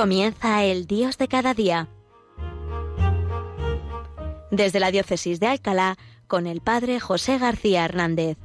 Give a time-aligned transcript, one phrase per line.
[0.00, 1.86] Comienza el Dios de cada día.
[4.50, 8.38] Desde la Diócesis de Alcalá, con el Padre José García Hernández.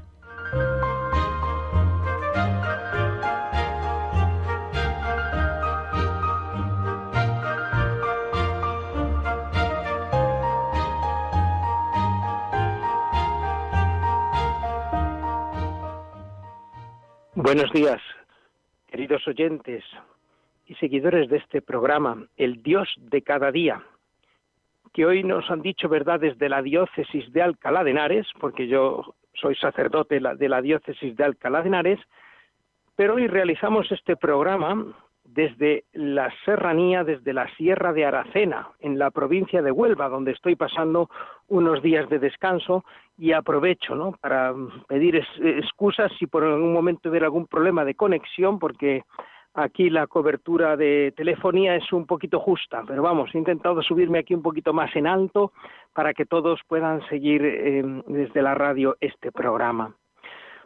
[17.33, 18.01] Buenos días,
[18.91, 19.85] queridos oyentes
[20.65, 23.83] y seguidores de este programa, El Dios de cada día,
[24.93, 29.15] que hoy nos han dicho verdades de la diócesis de Alcalá de Henares, porque yo
[29.33, 31.99] soy sacerdote de la diócesis de Alcalá de Henares,
[32.95, 34.95] pero hoy realizamos este programa
[35.25, 40.55] desde la serranía, desde la Sierra de Aracena, en la provincia de Huelva, donde estoy
[40.55, 41.09] pasando
[41.47, 42.85] unos días de descanso
[43.17, 44.13] y aprovecho ¿no?
[44.21, 44.53] para
[44.87, 49.03] pedir excusas si por algún momento hubiera algún problema de conexión, porque
[49.55, 54.33] aquí la cobertura de telefonía es un poquito justa, pero vamos, he intentado subirme aquí
[54.33, 55.53] un poquito más en alto
[55.93, 59.95] para que todos puedan seguir eh, desde la radio este programa.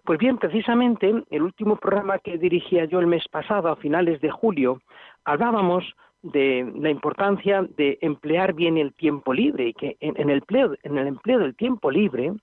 [0.03, 4.31] Pues bien, precisamente el último programa que dirigía yo el mes pasado, a finales de
[4.31, 4.81] julio,
[5.23, 5.85] hablábamos
[6.23, 10.41] de la importancia de emplear bien el tiempo libre y que en el
[11.07, 12.33] empleo del tiempo libre,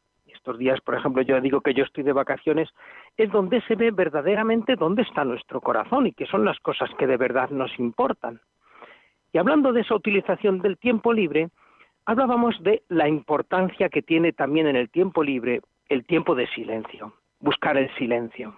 [0.47, 2.69] estos días, por ejemplo, yo digo que yo estoy de vacaciones,
[3.17, 7.09] es donde se ve verdaderamente dónde está nuestro corazón y que son las cosas que
[7.09, 8.41] de verdad nos importan.
[9.33, 11.49] Y hablando de esa utilización del tiempo libre,
[12.05, 17.13] hablábamos de la importancia que tiene también en el tiempo libre el tiempo de silencio
[17.41, 18.55] buscar el silencio.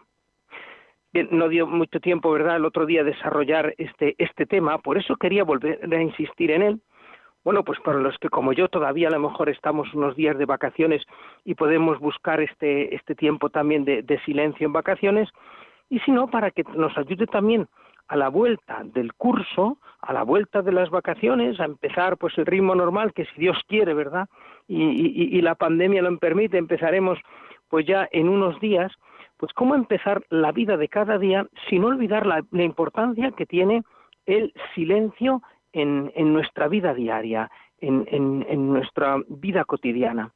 [1.31, 5.43] no dio mucho tiempo, ¿verdad?, el otro día desarrollar este, este tema, por eso quería
[5.43, 6.81] volver a insistir en él.
[7.45, 10.45] Bueno, pues para los que como yo todavía a lo mejor estamos unos días de
[10.45, 11.03] vacaciones
[11.45, 15.29] y podemos buscar este, este tiempo también de, silencio en vacaciones,
[15.91, 17.67] y si no, para que nos ayude también
[18.09, 22.47] a la vuelta del curso, a la vuelta de las vacaciones, a empezar pues el
[22.47, 24.29] ritmo normal, que si Dios quiere, ¿verdad?
[24.67, 27.19] Y, y, y la pandemia lo permite, empezaremos
[27.69, 28.93] pues ya en unos días,
[29.39, 33.83] pues cómo empezar la vida de cada día sin olvidar la, importancia que tiene
[34.27, 35.43] el silencio
[35.73, 40.33] en, nuestra vida diaria, en, en nuestra vida cotidiana.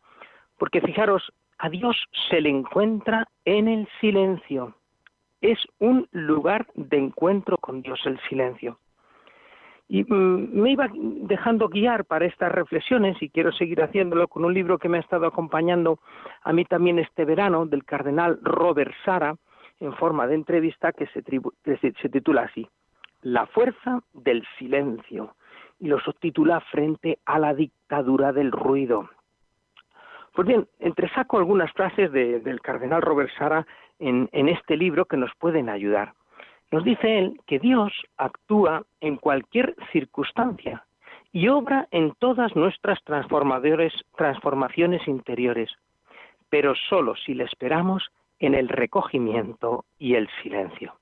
[0.58, 1.96] Porque fijaros, a Dios
[2.28, 4.74] se le encuentra en el silencio.
[5.40, 8.78] Es un lugar de encuentro con Dios el silencio.
[9.88, 14.54] Y mm, me iba dejando guiar para estas reflexiones y quiero seguir haciéndolo con un
[14.54, 16.00] libro que me ha estado acompañando
[16.42, 19.36] a mí también este verano del cardenal Robert Sara
[19.80, 22.66] en forma de entrevista que se, se titula así,
[23.22, 25.34] La fuerza del silencio
[25.80, 29.08] y lo subtitula Frente a la dictadura del ruido.
[30.34, 33.66] Pues bien, entresaco algunas frases del cardenal Robert Sara
[33.98, 36.14] en este libro que nos pueden ayudar.
[36.72, 40.86] Nos dice él que Dios actúa en cualquier circunstancia
[41.30, 45.70] y obra en todas nuestras transformaciones interiores,
[46.48, 48.08] pero solo si le esperamos
[48.38, 50.94] en el recogimiento y el silencio.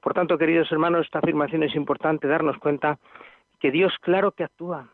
[0.00, 2.98] Por tanto, queridos hermanos, esta afirmación es importante darnos cuenta
[3.58, 4.88] que Dios claro que actúa,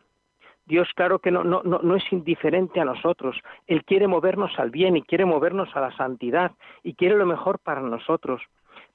[0.67, 1.63] Dios claro que no,
[1.97, 3.37] es indiferente a nosotros.
[3.69, 6.53] Él quiere movernos al bien y quiere movernos a la santidad
[6.83, 8.43] y quiere lo mejor para nosotros.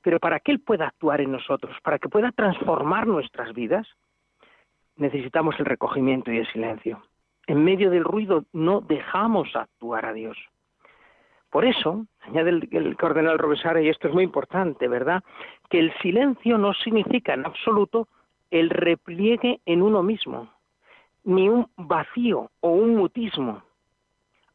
[0.02, 3.88] Pero para que Él pueda actuar en nosotros, para que pueda transformar nuestras vidas,
[4.98, 7.02] necesitamos el recogimiento y el silencio.
[7.48, 10.38] En medio del ruido no dejamos actuar a Dios.
[11.52, 15.22] Por eso, añade el, el cardenal Robesara, y esto es muy importante, ¿verdad?
[15.70, 18.08] Que el silencio no significa en absoluto
[18.52, 20.50] el repliegue en uno mismo,
[21.26, 23.64] ni un vacío o un mutismo.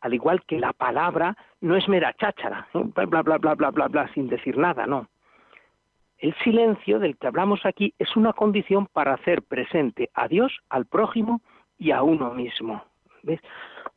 [0.00, 2.82] Al igual que la palabra no es mera cháchara, ¿eh?
[2.94, 5.08] bla, bla, bla, bla, bla, bla, bla, sin decir nada, no.
[6.18, 10.86] El silencio del que hablamos aquí es una condición para hacer presente a Dios, al
[10.86, 11.42] prójimo
[11.78, 12.82] y a uno mismo.
[13.22, 13.40] ¿Ves?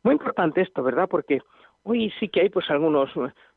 [0.04, 1.08] Muy importante esto, ¿verdad?
[1.08, 1.42] Porque
[1.90, 3.10] hoy sí que hay pues algunos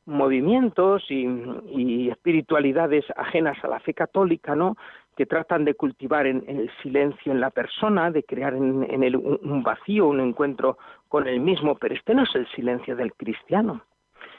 [0.07, 4.77] movimientos y, espiritualidades ajenas a la fe católica, ¿no?
[5.17, 9.63] Que tratan de cultivar en, el silencio en la persona, de crear en, en un
[9.63, 13.83] vacío, un encuentro con el mismo, pero este no es el silencio del cristiano.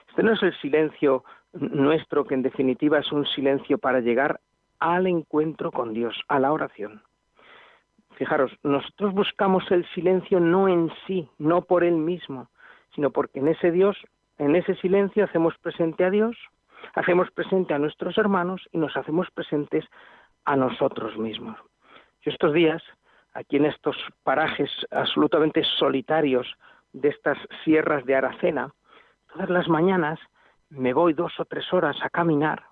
[0.10, 1.24] Este no es el silencio
[1.54, 4.40] nuestro, que en definitiva es un silencio para llegar
[4.80, 7.02] al encuentro con Dios, a la oración.
[8.16, 12.50] Fijaros, nosotros buscamos el silencio no en sí, no por él mismo,
[12.96, 13.98] sino porque en ese Dios,
[14.38, 16.38] en ese silencio hacemos presente a Dios,
[16.96, 19.86] hacemos presente a nuestros hermanos y nos hacemos presentes
[20.46, 21.58] a nosotros mismos.
[22.22, 22.82] Yo estos días,
[23.34, 26.48] aquí en estos parajes absolutamente solitarios
[26.94, 28.74] de estas sierras de Aracena,
[29.32, 30.20] todas las mañanas
[30.70, 32.64] me voy dos o tres horas a caminar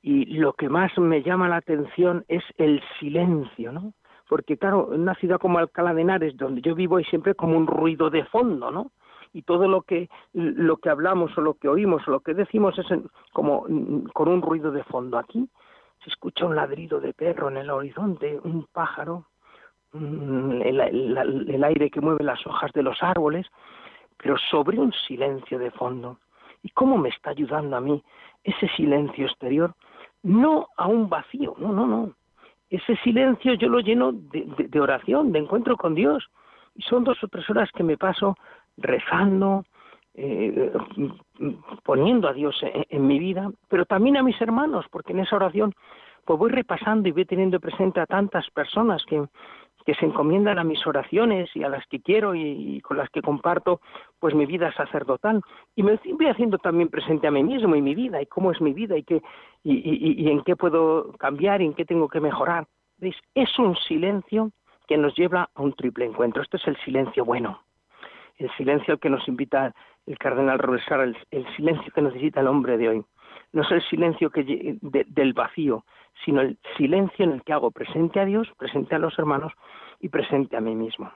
[0.00, 3.92] y lo que más me llama la atención es el silencio, ¿no?
[4.28, 7.56] Porque claro, en una ciudad como Alcalá de Henares, donde yo vivo, hay siempre como
[7.56, 8.92] un ruido de fondo, ¿no?
[9.32, 12.78] Y todo lo que lo que hablamos o lo que oímos o lo que decimos
[12.78, 12.86] es
[13.32, 13.66] como
[14.12, 15.18] con un ruido de fondo.
[15.18, 15.48] Aquí
[16.02, 19.26] se escucha un ladrido de perro en el horizonte, un pájaro,
[19.92, 23.46] el, el aire que mueve las hojas de los árboles,
[24.16, 26.18] pero sobre un silencio de fondo.
[26.62, 28.02] ¿Y cómo me está ayudando a mí
[28.44, 29.74] ese silencio exterior?
[30.22, 32.12] No a un vacío, no, no, no.
[32.70, 36.28] Ese silencio yo lo lleno de, oración, de encuentro con Dios.
[36.74, 38.36] Y son dos o tres horas que me paso
[38.78, 39.64] rezando,
[40.14, 40.72] eh,
[41.84, 45.72] poniendo a Dios en, mi vida, pero también a mis hermanos, porque en esa oración
[46.24, 49.24] pues voy repasando y voy teniendo presente a tantas personas que,
[49.98, 53.80] se encomiendan a mis oraciones y a las que quiero y, con las que comparto
[54.18, 55.40] pues mi vida sacerdotal.
[55.76, 58.60] Y me voy haciendo también presente a mí mismo y mi vida y cómo es
[58.60, 59.22] mi vida y qué
[59.64, 62.66] y, en qué puedo cambiar y en qué tengo que mejorar.
[62.98, 63.16] ¿Veis?
[63.34, 64.50] es un silencio
[64.86, 66.42] que nos lleva a un triple encuentro.
[66.42, 67.58] Esto es el silencio bueno
[68.38, 69.74] el silencio al que nos invita
[70.06, 73.04] el cardenal Robesar el, el silencio que necesita el hombre de hoy
[73.52, 75.84] no es el silencio del vacío,
[76.24, 79.52] sino el silencio en el que hago presente a Dios, presente a los hermanos
[80.00, 81.10] y presente a mí mismo.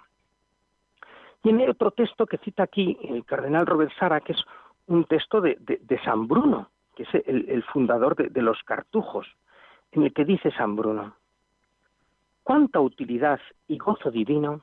[1.42, 4.42] Tiene otro texto que cita aquí el cardenal Robert Sara, que es
[4.86, 5.56] un texto de,
[6.04, 9.26] San Bruno, que es el, fundador de, los cartujos,
[9.90, 11.16] en el que dice San Bruno,
[12.42, 14.62] cuánta utilidad y gozo divino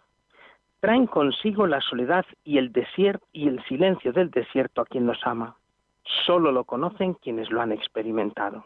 [0.80, 5.20] traen consigo la soledad y el desierto y el silencio del desierto a quien nos
[5.26, 5.58] ama.
[6.26, 8.66] Solo lo conocen quienes lo han experimentado.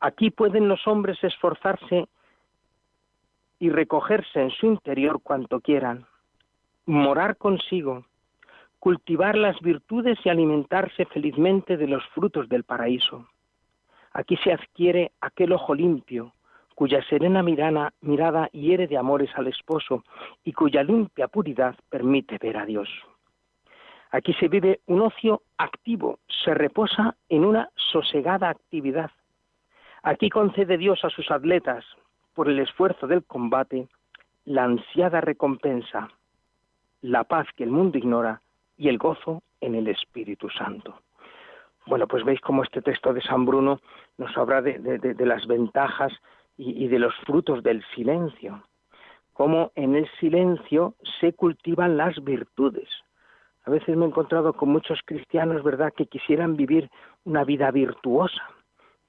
[0.00, 2.08] Aquí pueden los hombres esforzarse
[3.58, 6.06] y recogerse en su interior cuanto quieran,
[6.86, 8.04] morar consigo,
[8.78, 13.26] cultivar las virtudes y alimentarse felizmente de los frutos del paraíso.
[14.12, 16.32] Aquí se adquiere aquel ojo limpio,
[16.74, 20.04] cuya serena mirada, mirada hiere de amores al esposo
[20.44, 22.88] y cuya limpia puridad permite ver a Dios.
[24.10, 29.10] Aquí se vive un ocio activo, se reposa en una sosegada actividad.
[30.02, 31.84] Aquí concede Dios a sus atletas,
[32.34, 33.88] por el esfuerzo del combate,
[34.44, 36.10] la ansiada recompensa,
[37.00, 38.40] la paz que el mundo ignora
[38.76, 41.00] y el gozo en el Espíritu Santo.
[41.86, 43.80] Bueno, pues veis cómo este texto de San Bruno
[44.16, 46.12] nos habla de, las ventajas
[46.56, 48.62] y, de los frutos del silencio,
[49.32, 52.88] cómo en el silencio se cultivan las virtudes,
[53.64, 56.90] a veces me he encontrado con muchos cristianos, ¿verdad?, que quisieran vivir
[57.24, 58.42] una vida virtuosa,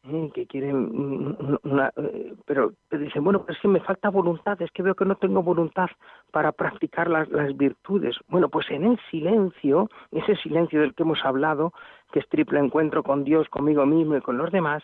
[0.10, 0.32] ¿eh?
[0.34, 4.84] que quieren una, eh, pero dicen, bueno, pero es que me falta voluntad, es que
[4.84, 5.88] veo que no tengo voluntad
[6.32, 8.16] para practicar las, las virtudes.
[8.30, 11.74] Bueno, pues en el silencio, ese silencio del que hemos hablado,
[12.14, 14.84] que es triple encuentro con Dios, conmigo mismo y con los demás,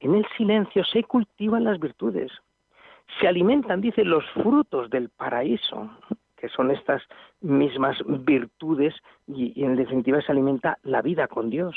[0.00, 2.32] en el silencio se cultivan las virtudes,
[3.20, 5.90] se alimentan, dice, los frutos del paraíso
[6.40, 7.02] que son estas
[7.42, 8.94] mismas virtudes
[9.28, 11.76] y, en definitiva se alimenta la vida con Dios.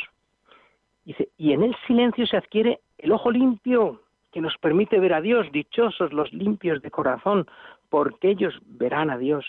[1.06, 4.01] Dice, y en el silencio se adquiere el ojo limpio
[4.32, 7.46] que nos permite ver a Dios, dichosos los limpios de corazón,
[7.89, 9.46] porque ellos verán a Dios.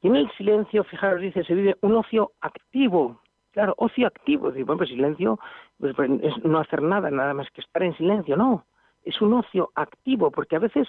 [0.00, 3.20] Y en el silencio, fijaros, dice, se vive un ocio activo.
[3.52, 4.50] Claro, ocio activo.
[4.50, 5.38] Dice, bueno, pues silencio
[5.78, 8.36] pues, es no hacer nada, nada más que estar en silencio.
[8.36, 8.64] No,
[9.04, 10.88] es un ocio activo, porque a veces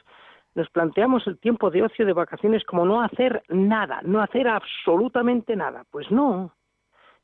[0.56, 5.56] nos planteamos el tiempo de ocio de vacaciones como no hacer nada, no hacer absolutamente
[5.56, 5.84] nada.
[5.90, 6.54] Pues no,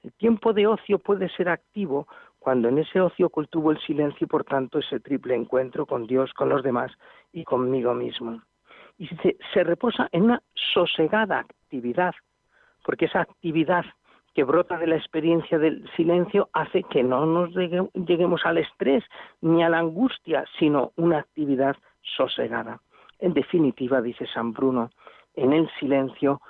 [0.03, 2.07] el tiempo de ocio puede ser activo
[2.39, 6.31] cuando en ese ocio cultivo el silencio y por tanto ese triple encuentro con Dios,
[6.33, 6.91] con los demás
[7.33, 8.41] y conmigo mismo.
[8.97, 12.13] Y se, se reposa en una sosegada actividad,
[12.83, 13.83] porque esa actividad
[14.35, 19.03] que brota de la experiencia del silencio hace que no nos lleguemos al estrés
[19.39, 22.81] ni a la angustia, sino una actividad sosegada.
[23.19, 24.91] En definitiva, dice San Bruno,
[25.35, 26.41] en el silencio,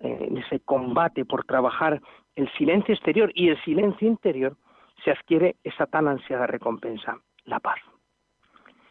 [0.00, 2.00] en ese combate por trabajar
[2.36, 4.56] el silencio exterior y el silencio interior,
[5.04, 7.78] se adquiere esa tan ansiada recompensa, la paz.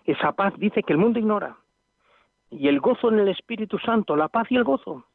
[0.06, 1.58] Esa paz dice que el mundo ignora.
[2.52, 5.06] Y el gozo en el Espíritu Santo, la paz y el gozo.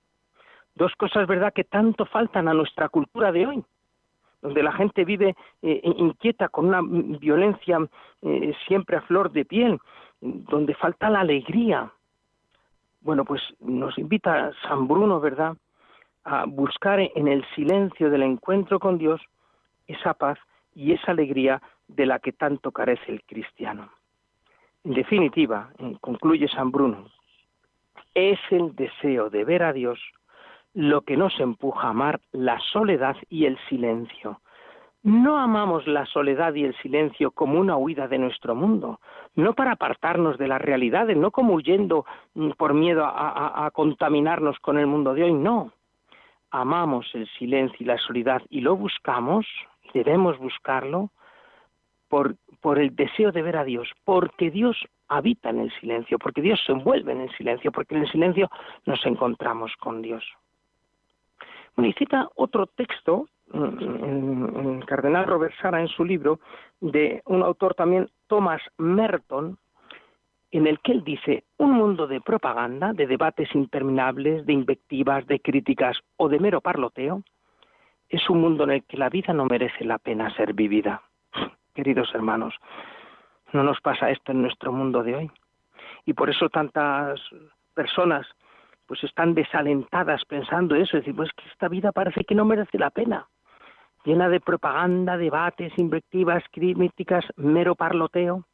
[0.76, 3.64] Dos cosas, ¿verdad?, que tanto faltan a nuestra cultura de hoy,
[4.43, 7.78] donde la gente vive eh, inquieta con una violencia
[8.23, 9.78] eh, siempre a flor de piel,
[10.21, 11.93] donde falta la alegría.
[13.00, 15.57] Bueno, pues nos invita San Bruno, ¿verdad?,
[16.25, 19.21] a buscar en el silencio del encuentro con Dios
[19.87, 20.38] esa paz
[20.75, 23.90] y esa alegría de la que tanto carece el cristiano.
[24.85, 27.07] En definitiva, eh, concluye San Bruno,
[28.14, 30.00] es el deseo de ver a Dios
[30.75, 34.40] lo que nos empuja a amar la soledad y el silencio,
[35.07, 39.00] No amamos la soledad y el silencio como una huida de nuestro mundo,
[39.35, 44.78] no para apartarnos de las realidades, no como huyendo mm, por miedo a, contaminarnos con
[44.78, 45.73] el mundo de hoy, no.
[46.50, 49.47] Amamos el silencio y la soledad y lo buscamos,
[49.93, 51.11] debemos buscarlo,
[52.09, 56.40] por, por el deseo de ver a Dios, porque Dios habita en el silencio, porque
[56.40, 58.50] Dios se envuelve en el silencio, porque en el silencio
[58.87, 60.25] nos encontramos con Dios.
[61.76, 66.40] Y cita otro texto el cardenal Robert Sara en su libro
[66.81, 69.59] de un autor también, Thomas Merton,
[70.50, 75.40] en el que él dice, un mundo de propaganda, de debates interminables, de invectivas, de
[75.40, 77.23] críticas o de mero parloteo,
[78.09, 81.02] es un mundo en el que la vida no merece la pena ser vivida.
[81.75, 82.54] Queridos hermanos,
[83.52, 85.31] no nos pasa esto en nuestro mundo de hoy.
[86.07, 87.21] Y por eso tantas
[87.75, 88.26] personas
[88.87, 92.79] pues están desalentadas pensando eso, es decir, pues que esta vida parece que no merece
[92.79, 93.26] la pena
[94.05, 98.45] llena de propaganda, debates, invectivas, críticas, mero parloteo.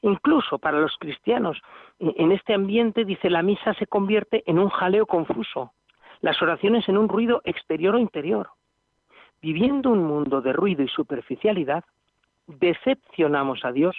[0.00, 1.60] Incluso para los cristianos,
[1.98, 5.72] en este ambiente, dice, la misa se convierte en un jaleo confuso,
[6.20, 8.50] las oraciones en un ruido exterior o interior.
[9.42, 11.84] Viviendo un mundo de ruido y superficialidad,
[12.46, 13.96] decepcionamos a Dios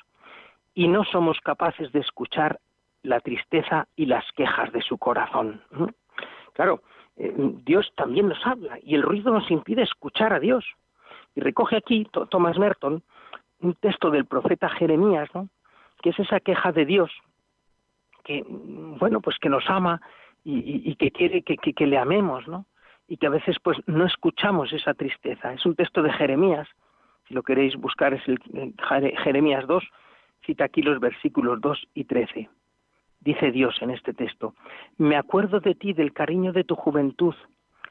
[0.74, 2.60] y no somos capaces de escuchar
[3.04, 5.62] la tristeza y las quejas de su corazón.
[6.54, 6.82] Claro,
[7.18, 7.34] eh,
[7.66, 10.66] Dios también nos habla y el ruido nos impide escuchar a Dios.
[11.36, 13.04] Y recoge aquí Thomas Merton
[13.62, 15.30] un texto del profeta Jeremías,
[16.02, 17.12] que es esa queja de Dios,
[18.24, 20.02] que, bueno, pues que nos ama
[20.44, 22.46] y, que quiere que, le amemos.
[23.08, 25.54] Y que a veces pues no escuchamos esa tristeza.
[25.54, 26.68] Es un texto de Jeremías,
[27.28, 28.40] si lo queréis buscar es el
[29.24, 29.84] Jeremías 2,
[30.46, 32.50] cita aquí los versículos 2 y 13
[33.22, 34.54] dice Dios en este texto,
[34.98, 37.36] me acuerdo de ti, del cariño de tu juventud,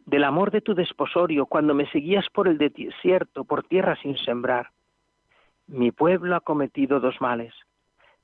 [0.06, 4.70] del amor de tu desposorio, cuando me seguías por el desierto, por tierra sin sembrar.
[5.66, 7.54] Mi pueblo ha cometido dos males.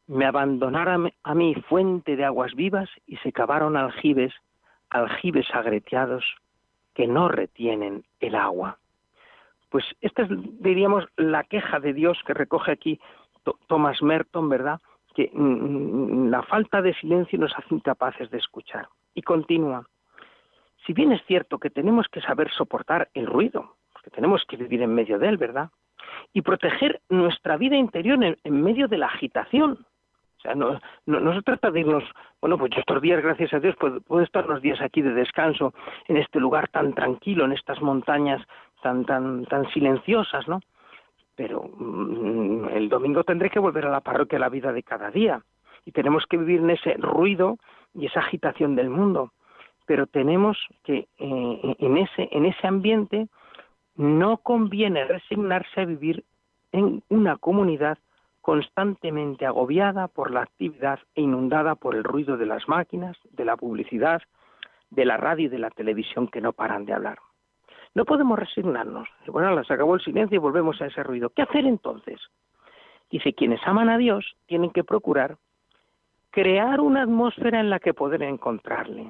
[0.06, 4.32] Me abandonaron a mí fuente de aguas vivas y se cavaron aljibes,
[4.88, 6.24] aljibes agreteados
[6.94, 8.78] que no retienen el agua.
[9.68, 10.28] Pues esta es,
[10.60, 13.00] diríamos, la queja de Dios que recoge aquí
[13.66, 14.80] Thomas Merton, ¿verdad?
[15.14, 18.88] Que mm, mm, la falta de silencio nos hace incapaces de escuchar.
[19.14, 19.86] Y continúa.
[20.86, 24.82] Si bien es cierto que tenemos que saber soportar el ruido, porque tenemos que vivir
[24.82, 25.70] en medio de él, ¿verdad?
[26.32, 29.86] Y proteger nuestra vida interior en, medio de la agitación.
[30.38, 32.04] O sea, no, no, se trata de irnos,
[32.40, 35.14] bueno, pues yo estos días, gracias a Dios, puedo, puedo estar unos días aquí de
[35.14, 35.72] descanso,
[36.06, 38.42] en este lugar tan tranquilo, en estas montañas
[38.82, 40.60] tan, tan, tan silenciosas, ¿no?
[41.36, 45.10] Pero mm, el domingo tendré que volver a la parroquia a la vida de cada
[45.10, 45.42] día
[45.84, 47.58] y tenemos que vivir en ese ruido
[47.94, 49.32] y esa agitación del mundo
[49.86, 53.28] pero tenemos que eh, en ese en ese ambiente
[53.96, 56.24] no conviene resignarse a vivir
[56.72, 57.98] en una comunidad
[58.40, 63.56] constantemente agobiada por la actividad e inundada por el ruido de las máquinas, de la
[63.56, 64.20] publicidad,
[64.90, 67.18] de la radio y de la televisión que no paran de hablar.
[67.94, 69.08] No podemos resignarnos.
[69.26, 71.30] Bueno, se acabó el silencio y volvemos a ese ruido.
[71.30, 72.20] ¿Qué hacer entonces?
[73.10, 75.36] Dice, quienes aman a Dios tienen que procurar
[76.34, 79.08] crear una atmósfera en la que poder encontrarle.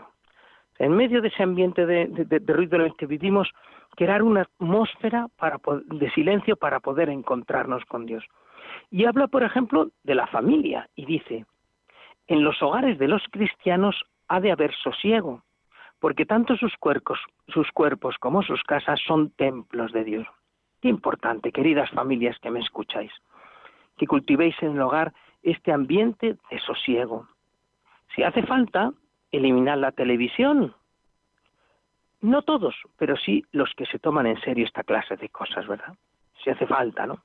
[0.78, 3.48] En medio de ese ambiente de, ruido en el que vivimos,
[3.96, 5.28] crear una atmósfera
[5.86, 8.22] de silencio para poder encontrarnos con Dios.
[8.90, 11.46] Y habla, por ejemplo, de la familia y dice,
[12.26, 15.42] en los hogares de los cristianos ha de haber sosiego,
[16.00, 20.26] porque tanto sus cuerpos, sus cuerpos como sus casas son templos de Dios.
[20.80, 23.12] Qué importante, queridas familias que me escucháis,
[23.96, 27.26] que cultivéis en el hogar este ambiente de sosiego.
[28.14, 28.92] Si hace falta,
[29.32, 30.74] eliminar la televisión.
[32.20, 35.94] No todos, pero sí los que se toman en serio esta clase de cosas, ¿verdad?
[36.42, 37.20] Si hace falta, ¿no?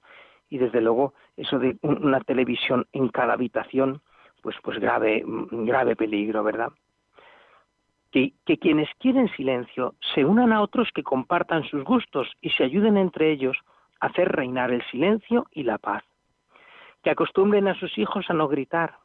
[0.50, 4.02] Y desde luego eso de una televisión en cada habitación,
[4.42, 6.72] pues pues grave grave peligro, ¿verdad?
[8.12, 12.98] Que, quienes quieren silencio se unan a otros que compartan sus gustos y se ayuden
[12.98, 13.58] entre ellos
[14.00, 16.04] a hacer reinar el silencio y la paz.
[17.04, 18.96] Que acostumbren a sus hijos a no gritar.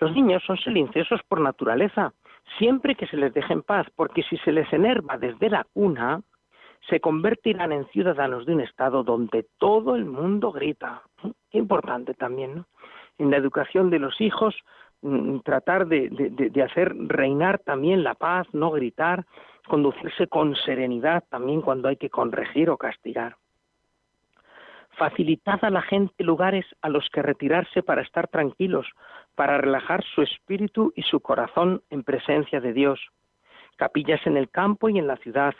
[0.00, 2.12] Los niños son silenciosos por naturaleza,
[2.58, 6.20] siempre que se les deje en paz, porque si se les enerva desde la cuna,
[6.88, 11.02] se convertirán en ciudadanos de un Estado donde todo el mundo grita.
[11.50, 12.66] Qué importante también, ¿no?
[13.16, 14.54] En la educación de los hijos
[15.44, 19.26] tratar de, de, hacer reinar también la paz, no gritar,
[19.66, 23.36] conducirse con serenidad también cuando hay que corregir o castigar.
[24.96, 28.86] Facilitad a la gente lugares a los que retirarse para estar tranquilos,
[29.34, 33.00] para relajar su espíritu y su corazón en presencia de Dios.
[33.76, 35.54] Capillas en el campo y en la ciudad,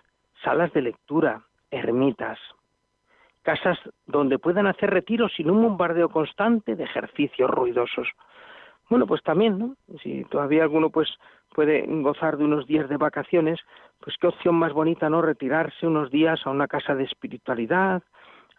[0.45, 2.39] salas de lectura, ermitas.
[3.43, 8.09] casas donde puedan hacer retiros sin un bombardeo constante de ejercicios ruidosos.
[8.91, 9.77] Bueno, pues también, ¿no?
[10.03, 11.09] Si todavía alguno pues
[11.55, 13.61] puede gozar de unos días de vacaciones,
[14.01, 15.23] pues qué opción más bonita, ¿no?
[15.23, 18.03] Retirarse unos días a una casa de espiritualidad,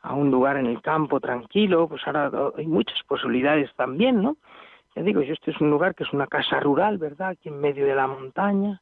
[0.01, 4.37] a un lugar en el campo tranquilo, pues ahora hay muchas posibilidades también, ¿no?
[4.95, 7.29] Ya digo, yo este es un lugar que es una casa rural, ¿verdad?
[7.29, 8.81] Aquí en medio de la montaña,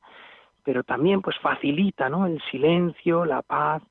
[0.64, 2.28] pero también pues facilita, ¿no?
[2.28, 3.82] El silencio, la paz,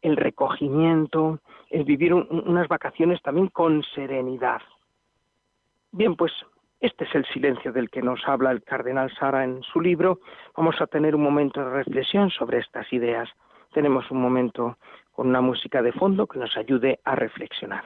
[0.00, 4.62] el recogimiento, el vivir unas vacaciones también con serenidad.
[5.92, 6.32] Bien, pues
[6.80, 10.20] este es el silencio del que nos habla el cardenal Sara en su libro.
[10.56, 13.28] Vamos a tener un momento de reflexión sobre estas ideas.
[13.72, 14.76] Tenemos un momento
[15.12, 17.84] con una música de fondo que nos ayude a reflexionar.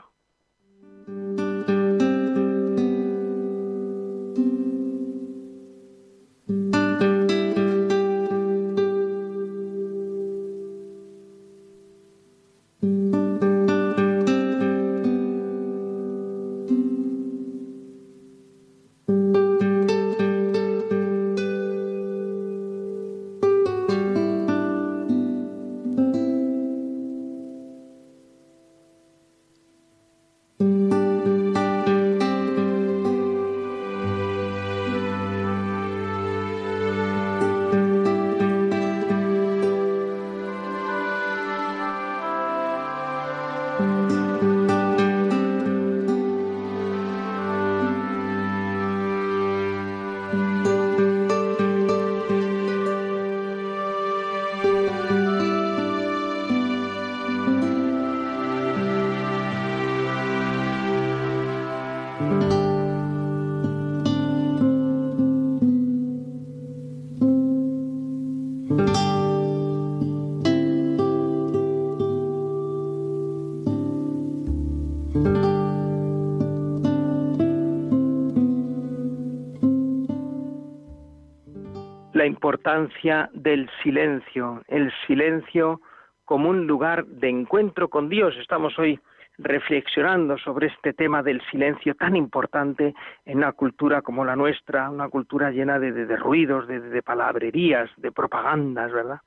[82.20, 85.80] La importancia del silencio, el silencio
[86.26, 88.36] como un lugar de encuentro con Dios.
[88.38, 89.00] Estamos hoy
[89.38, 95.08] reflexionando sobre este tema del silencio tan importante en una cultura como la nuestra, una
[95.08, 99.20] cultura llena de, ruidos, de, palabrerías, de propagandas, ¿verdad?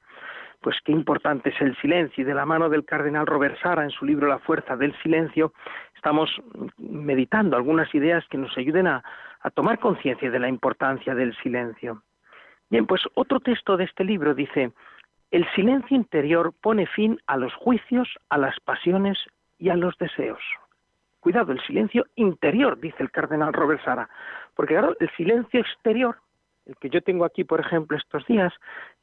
[0.62, 2.22] Pues qué importante es el silencio.
[2.22, 5.52] Y de la mano del cardenal Robert Sara en su libro La fuerza del silencio,
[5.96, 6.30] estamos
[6.78, 9.04] meditando algunas ideas que nos ayuden a
[9.56, 12.04] tomar conciencia de la importancia del silencio.
[12.74, 14.72] Bien, pues otro texto de este libro dice,
[15.30, 19.16] el silencio interior pone fin a los juicios, a las pasiones
[19.60, 20.42] y a los deseos.
[21.20, 24.10] Cuidado, el silencio interior, dice el cardenal Robert Sara,
[24.56, 26.18] porque claro, el silencio exterior,
[26.66, 28.52] el que yo tengo aquí, por ejemplo, estos días,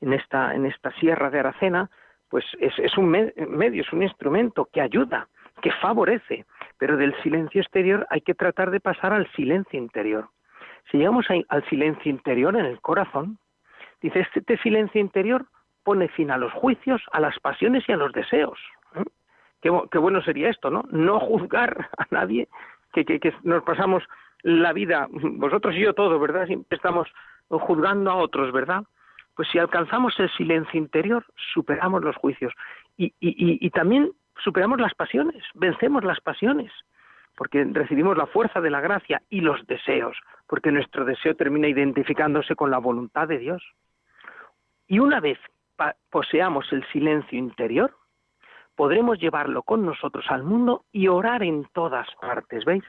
[0.01, 1.89] en esta, en esta sierra de Aracena,
[2.29, 5.29] pues es, un medio, es un instrumento que ayuda,
[5.63, 6.45] que favorece,
[6.77, 10.29] pero del silencio exterior hay que tratar de pasar al silencio interior.
[10.91, 13.39] Si llegamos al silencio interior en el corazón,
[14.01, 15.47] Dice, este silencio interior
[15.85, 18.59] pone fin a los juicios, a las pasiones y a los deseos.
[18.95, 19.05] ¿eh?
[19.61, 20.85] Qué, bueno sería esto, ¿no?
[20.91, 22.49] No juzgar a nadie,
[22.93, 24.03] que, nos pasamos
[24.43, 26.47] la vida, vosotros y yo todos, ¿verdad?
[26.47, 27.09] Siempre estamos
[27.49, 28.85] juzgando a otros, ¿verdad?
[29.35, 32.53] Pues si alcanzamos el silencio interior, superamos los juicios
[32.97, 36.73] y también superamos las pasiones, vencemos las pasiones,
[37.37, 42.55] porque recibimos la fuerza de la gracia y los deseos, porque nuestro deseo termina identificándose
[42.57, 43.63] con la voluntad de Dios.
[44.91, 45.39] Y una vez
[46.11, 47.95] poseamos el silencio interior,
[48.75, 52.65] podremos llevarlo con nosotros al mundo y orar en todas partes.
[52.65, 52.83] ¿Veis?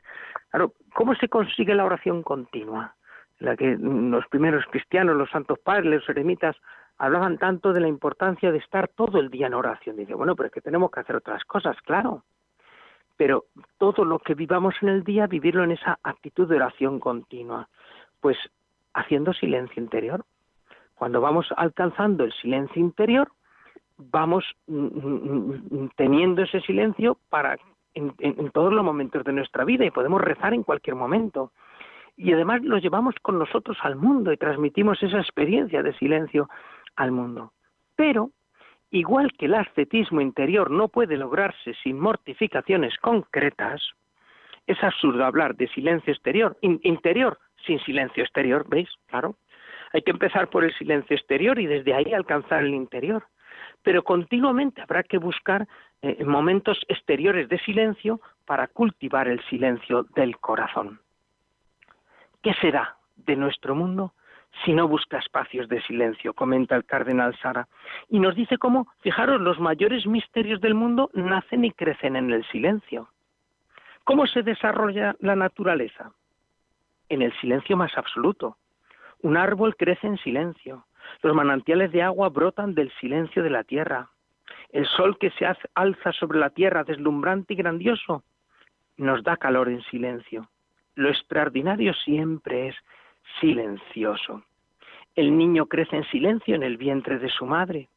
[0.49, 2.95] Claro, ¿cómo se consigue la oración continua?
[3.37, 6.55] La que los primeros cristianos, los santos padres, los eremitas,
[6.97, 9.95] hablaban tanto de la importancia de estar todo el día en oración.
[9.95, 12.23] Dice, bueno, pero es que tenemos que hacer otras cosas, claro.
[13.15, 13.45] Pero
[13.77, 17.69] todo lo que vivamos en el día, vivirlo en esa actitud de oración continua.
[18.19, 18.39] Pues
[18.95, 20.25] haciendo silencio interior,
[21.01, 23.27] cuando vamos alcanzando el silencio interior,
[23.97, 27.57] vamos mm, mm, mm, teniendo ese silencio para
[27.95, 31.53] en, todos los momentos de nuestra vida y podemos rezar en cualquier momento.
[32.15, 36.47] Y además lo llevamos con nosotros al mundo y transmitimos esa experiencia de silencio
[36.95, 37.51] al mundo.
[37.95, 38.29] Pero,
[38.91, 43.81] igual que el ascetismo interior no puede lograrse sin mortificaciones concretas,
[44.67, 48.89] es absurdo hablar de silencio exterior, interior sin silencio exterior, ¿veis?
[49.07, 49.35] Claro.
[49.93, 53.23] Hay que empezar por el silencio exterior y desde ahí alcanzar el interior.
[53.83, 55.67] Pero continuamente habrá que buscar
[56.01, 60.99] eh, momentos exteriores de silencio para cultivar el silencio del corazón.
[62.41, 64.13] ¿Qué será de nuestro mundo
[64.65, 67.67] si no busca espacios de silencio, comenta el cardenal Sara.
[68.09, 72.45] Y nos dice cómo, fijaros, los mayores misterios del mundo nacen y crecen en el
[72.49, 73.07] silencio.
[74.03, 76.11] ¿Cómo se desarrolla la naturaleza?
[77.09, 78.57] En el silencio más absoluto.
[79.21, 80.85] Un árbol crece en silencio.
[81.21, 84.09] Los manantiales de agua brotan del silencio de la tierra.
[84.71, 88.23] El sol que se alza sobre la tierra, deslumbrante y grandioso,
[88.97, 90.49] nos da calor en silencio.
[90.95, 92.75] Lo extraordinario siempre es
[93.39, 94.43] silencioso.
[95.15, 97.89] El niño crece en silencio en el vientre de su madre.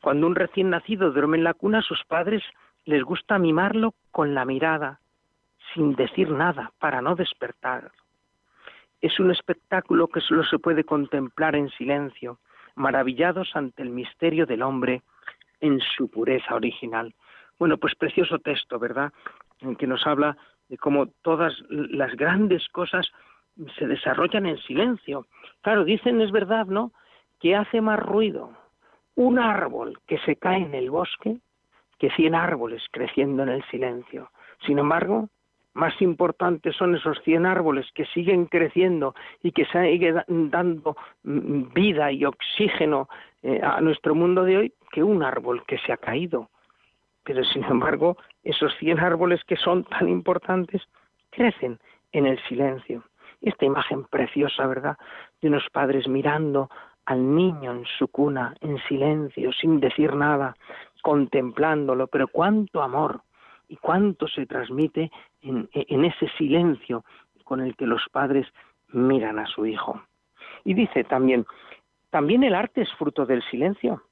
[0.00, 2.42] Cuando un recién nacido duerme en la cuna, sus padres
[2.84, 5.00] les gusta mimarlo con la mirada,
[5.72, 7.90] sin decir nada, para no despertar.
[9.04, 12.38] Es un espectáculo que solo se puede contemplar en silencio,
[12.74, 15.02] maravillados ante el misterio del hombre
[15.60, 17.14] en su pureza original.
[17.58, 19.12] Bueno, pues precioso texto, ¿verdad?
[19.60, 20.38] En que nos habla
[20.70, 23.06] de cómo todas las grandes cosas
[23.78, 25.26] se desarrollan en silencio.
[25.60, 26.90] Claro, dicen, es verdad, ¿no?
[27.40, 28.56] Que hace más ruido
[29.16, 31.36] un árbol que se cae en el bosque
[31.98, 34.30] que cien árboles creciendo en el silencio.
[34.64, 35.28] Sin embargo,
[35.74, 42.12] más importantes son esos cien árboles que siguen creciendo y que siguen dando mm, vida
[42.12, 43.08] y oxígeno
[43.42, 46.48] eh, a nuestro mundo de hoy que un árbol que se ha caído.
[47.24, 50.82] Pero sin embargo, esos cien árboles que son tan importantes
[51.30, 51.78] crecen
[52.12, 53.02] en el silencio.
[53.42, 54.96] Esta imagen preciosa, ¿verdad?,
[55.42, 56.70] de unos padres mirando
[57.06, 60.56] al niño en su cuna, en silencio, sin decir nada,
[61.02, 63.22] contemplándolo, pero cuánto amor
[63.68, 65.10] y cuánto se transmite
[65.42, 67.04] en, en ese silencio
[67.44, 68.46] con el que los padres
[68.88, 70.02] miran a su hijo.
[70.64, 71.46] Y dice también,
[72.10, 74.02] también el arte es fruto del silencio.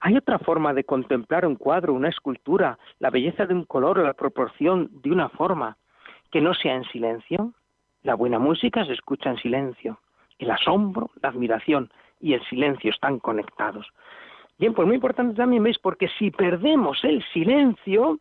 [0.00, 4.02] ¿Hay otra forma de contemplar un cuadro, una escultura, la belleza de un color o
[4.02, 5.76] la proporción de una forma
[6.30, 7.52] que no sea en silencio?
[8.02, 10.00] La buena música se escucha en silencio.
[10.38, 13.86] El asombro, la admiración y el silencio están conectados.
[14.58, 15.78] Bien, pues muy importante también, ¿veis?
[15.78, 18.18] Porque si perdemos el silencio,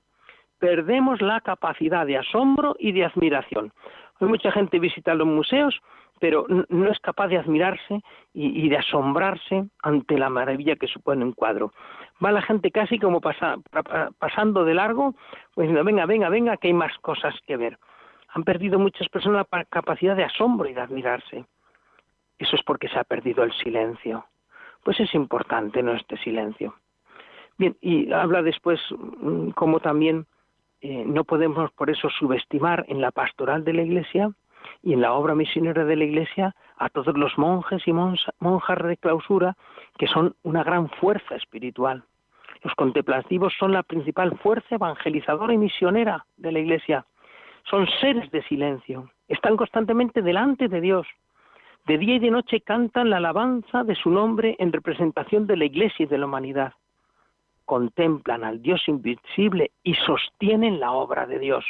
[0.59, 3.71] perdemos la capacidad de asombro y de admiración.
[4.19, 5.79] Hoy mucha gente visita los museos,
[6.19, 8.01] pero no es capaz de admirarse
[8.33, 11.71] y, de asombrarse ante la maravilla que supone un cuadro.
[12.23, 15.15] Va la gente casi como pasando de largo,
[15.55, 17.79] pues diciendo, venga, venga, venga, que hay más cosas que ver
[18.33, 21.45] han perdido muchas personas la capacidad de asombro y de admirarse.
[22.37, 24.25] Eso es porque se ha perdido el silencio.
[24.83, 26.75] Pues es importante no este silencio.
[27.57, 30.25] Bien, y habla después mm, como también
[30.81, 34.31] eh, no podemos por eso subestimar en la pastoral de la Iglesia
[34.83, 38.97] y en la obra misionera de la Iglesia a todos los monjes y monjas de
[38.97, 39.55] clausura
[39.97, 42.03] que son una gran fuerza espiritual.
[42.63, 47.05] Los contemplativos son la principal fuerza evangelizadora y misionera de la Iglesia
[47.69, 51.07] son seres de silencio, están constantemente delante de Dios.
[51.85, 55.65] De día y de noche cantan la alabanza de su nombre en representación de la
[55.65, 56.73] Iglesia y de la humanidad.
[57.69, 61.63] Contemplan al Dios invisible y sostienen la obra de Dios.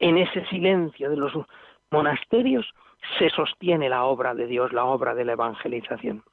[0.00, 1.32] En ese silencio de los
[1.92, 2.68] monasterios
[3.20, 6.24] se sostiene la obra de Dios, la obra de la evangelización.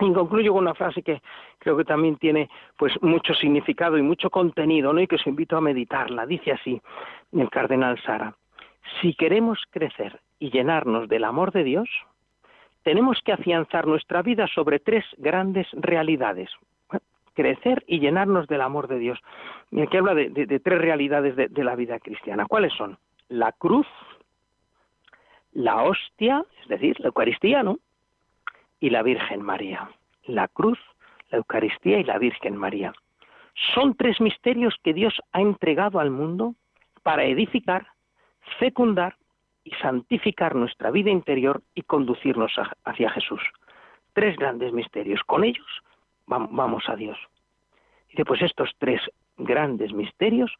[0.00, 1.20] Y concluyo con una frase que
[1.58, 5.02] creo que también tiene pues mucho significado y mucho contenido, ¿no?
[5.02, 6.24] Y que os invito a meditarla.
[6.24, 6.80] Dice así
[7.32, 8.34] el cardenal Sara:
[9.02, 11.90] Si queremos crecer y llenarnos del amor de Dios,
[12.82, 16.48] tenemos que afianzar nuestra vida sobre tres grandes realidades.
[17.34, 19.18] Crecer y llenarnos del amor de Dios.
[19.70, 22.46] Y aquí habla de, tres realidades de, de la vida cristiana.
[22.46, 22.98] ¿Cuáles son?
[23.28, 23.86] La cruz,
[25.52, 27.78] la hostia, es decir, la Eucaristía, ¿no?
[28.82, 29.88] y la Virgen María.
[30.24, 30.78] La cruz,
[31.30, 32.92] la Eucaristía y la Virgen María.
[33.74, 36.56] Son tres misterios que Dios ha entregado al mundo
[37.04, 37.86] para edificar,
[38.58, 39.16] fecundar
[39.62, 42.52] y santificar nuestra vida interior y conducirnos
[42.84, 43.40] hacia Jesús.
[44.14, 45.20] Tres grandes misterios.
[45.26, 45.66] Con ellos
[46.50, 47.18] vamos a Dios.
[48.10, 49.00] Dice, pues estos tres
[49.38, 50.52] grandes misterios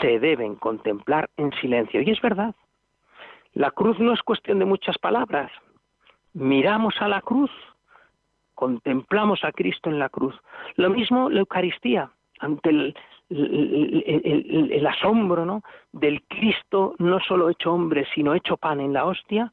[0.00, 2.00] se deben contemplar en silencio.
[2.00, 2.54] Y es verdad.
[3.52, 5.52] La cruz no es cuestión de muchas palabras,
[6.32, 7.50] miramos a la cruz,
[8.54, 10.34] contemplamos a Cristo en la cruz.
[10.74, 12.10] Lo mismo la Eucaristía,
[12.40, 12.96] ante el,
[13.30, 15.62] el, asombro ¿no?
[15.92, 19.52] del Cristo no solo hecho hombre, sino hecho pan en la hostia,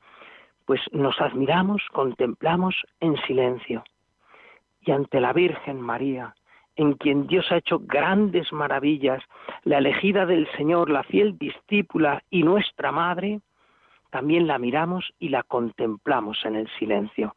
[0.65, 3.83] pues nos admiramos, contemplamos en silencio.
[4.81, 6.35] Y ante la Virgen María,
[6.75, 9.23] en quien Dios ha hecho grandes maravillas,
[9.63, 13.41] la elegida del Señor, la fiel discípula y nuestra madre,
[14.09, 17.35] también la miramos y la contemplamos en el silencio.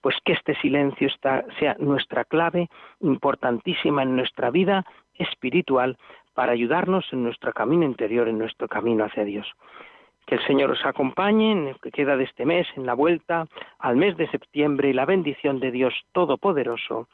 [0.00, 1.08] Pues que este silencio
[1.58, 2.68] sea nuestra clave
[3.00, 5.96] importantísima en nuestra vida espiritual
[6.34, 9.46] para ayudarnos en nuestro camino interior, en nuestro camino hacia Dios.
[10.26, 13.46] Que el Señor os acompañe en lo que queda de este mes, en la vuelta
[13.78, 17.08] al mes de septiembre y la bendición de Dios Todopoderoso,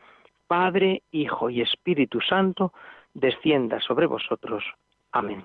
[0.46, 2.73] Padre, Hijo y Espíritu Santo,
[3.14, 4.64] descienda sobre vosotros.
[5.12, 5.44] Amén.